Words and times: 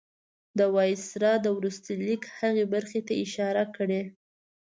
د 0.57 0.59
وایسرا 0.75 1.33
د 1.41 1.47
وروستي 1.57 1.93
لیک 2.07 2.23
هغې 2.39 2.65
برخې 2.73 2.99
ته 3.07 3.13
اشاره 3.23 3.63
کړې. 3.75 4.01